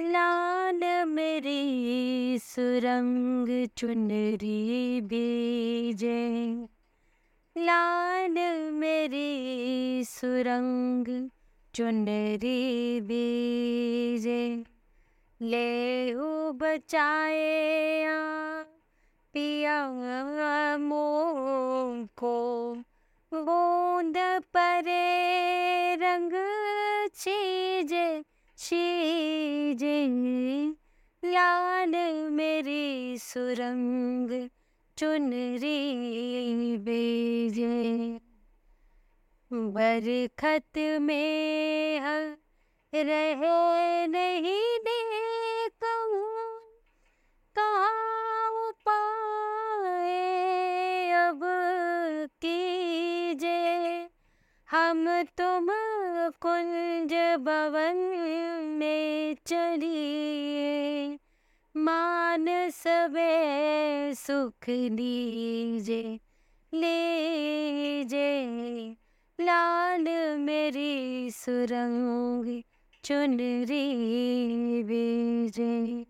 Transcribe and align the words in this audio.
लाल 0.00 0.80
मेरी 1.06 2.38
सुरंग 2.38 3.48
चुनरी 3.76 5.00
बीजे 5.10 6.20
लाल 7.56 8.36
मेरी 8.78 10.04
सुरंग 10.04 11.06
चुनरी 11.74 12.60
बीजे 13.08 14.40
ले 15.40 15.66
बचाया 16.62 18.18
पिया 19.34 19.78
को 22.18 22.36
बूंद 23.32 24.16
परे 24.56 25.04
रंग 26.02 26.32
चीज 27.16 27.92
छी 28.58 28.97
छीजे 29.78 31.30
लाल 31.32 31.92
मेरी 32.30 33.18
सुरंग 33.18 34.30
चुनरी 34.98 35.76
बेजे। 36.76 37.76
बरखत 39.76 40.78
में 41.02 42.00
रहे 42.92 44.06
नहीं 44.06 44.66
दे 44.86 44.97
हम 54.70 55.06
तुम 55.22 55.66
कुंज 56.42 57.12
भवन 57.44 57.96
में 58.78 59.36
चलिए। 59.46 61.18
मान 61.76 62.46
सबे 62.70 64.14
सुख 64.14 64.68
दीजे 64.68 66.02
लीजे। 66.74 68.28
लाल 69.38 70.04
मेरी 70.38 71.30
सुरंग 71.30 72.62
चुनरी 73.04 73.86
बीजे 74.82 76.04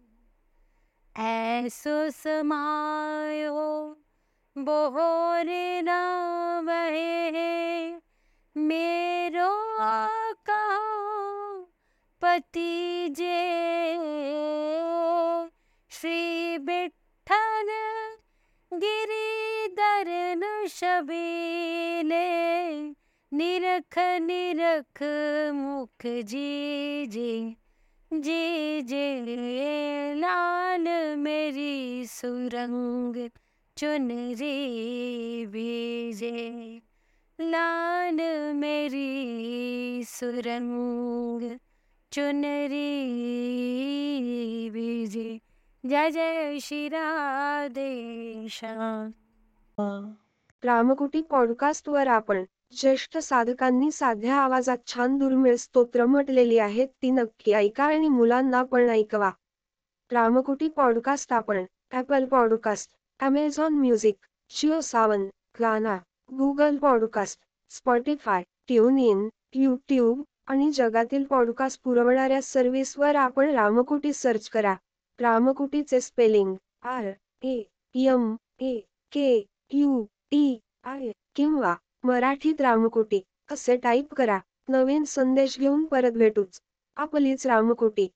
ऐसो 1.17 2.11
समायो 2.11 3.69
बोर 4.57 5.47
ना 5.85 6.01
मेरो 8.67 9.49
कहो 10.51 11.59
पति 12.23 13.15
जे 13.19 13.37
श्री 15.91 16.59
विठ्ठल 16.67 17.71
गिरिधरन 18.73 20.43
शबीले 20.79 22.27
निरख 23.33 23.99
निरख 24.23 25.03
मुख 25.55 26.07
जी 26.33 27.07
जी 27.15 27.57
जी 28.13 28.83
जे 28.91 29.07
लाल 30.21 30.85
मेरी 31.19 32.07
सुरंग 32.09 33.17
चुनरी 33.77 34.57
बीजे 35.53 36.37
लाल 37.41 38.53
मेरी 38.53 40.03
सुरंग 40.07 41.57
चुनरी 42.13 42.99
विजे 44.73 45.39
जय 45.89 46.11
जय 46.11 46.59
श्री 46.59 46.89
राधे 46.89 48.47
रामकुटी 50.65 51.21
पॉडकास्टवर 51.21 52.07
आपण 52.07 52.45
ज्येष्ठ 52.81 53.19
साधकांनी 53.19 53.91
साध्या 53.91 54.35
आवाजात 54.35 54.79
छान 54.87 55.19
दुर्मिळ 55.19 55.57
स्तोत्र 55.57 56.07
म्हटलेली 56.07 56.59
आहेत 56.59 56.89
ती 56.89 57.11
नक्की 57.11 57.53
ऐका 57.53 57.85
आणि 57.85 58.09
मुलांना 58.09 58.63
पण 58.63 58.89
ऐकवा. 58.91 59.31
रामकुटी 60.13 60.69
पॉडकास्ट 60.69 61.33
आपण 61.33 61.65
Apple 61.93 62.25
podcast 62.25 62.91
Amazon 63.21 63.75
music 63.75 64.15
Jio 64.51 64.81
Saavn 64.81 65.27
Gaana 65.61 65.99
Google 66.33 66.77
podcast 66.77 67.41
Spotify 67.71 68.43
tune 68.43 68.99
in 68.99 69.29
YouTube 69.55 70.23
आणि 70.47 70.71
जगातील 70.71 71.25
पॉडकास्ट 71.25 71.83
पुरवणाऱ्या 71.83 72.43
सर्व्हिसवर 72.43 73.17
आपण 73.17 73.51
रामकुटी 73.51 74.13
सर्च 74.13 74.49
करा. 74.49 74.75
रामकुटीचे 75.21 76.01
spelling 76.01 76.55
R 76.83 77.11
A 77.43 77.63
M 77.95 78.37
A 78.61 78.79
K 79.13 79.47
U 79.73 80.05
T 80.05 80.59
I 80.85 81.11
किंवा 81.35 81.75
मराठीत 82.05 82.61
रामकोटी 82.61 83.21
असे 83.51 83.77
टाईप 83.77 84.15
करा. 84.15 84.39
नवीन 84.69 85.05
संदेश 85.05 85.59
घेऊन 85.59 85.85
परत 85.85 86.13
भेटूच. 86.13 86.61
आपलीच 86.97 87.47
रामकोटी. 87.47 88.09